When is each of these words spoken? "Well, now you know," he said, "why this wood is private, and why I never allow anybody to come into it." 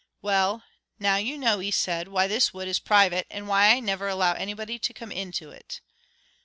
"Well, 0.23 0.63
now 0.97 1.17
you 1.17 1.37
know," 1.37 1.59
he 1.59 1.69
said, 1.69 2.07
"why 2.07 2.25
this 2.25 2.51
wood 2.55 2.67
is 2.67 2.79
private, 2.79 3.27
and 3.29 3.47
why 3.47 3.67
I 3.69 3.79
never 3.79 4.07
allow 4.07 4.33
anybody 4.33 4.79
to 4.79 4.93
come 4.95 5.11
into 5.11 5.51
it." 5.51 5.79